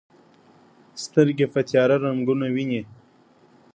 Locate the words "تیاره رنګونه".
1.69-2.45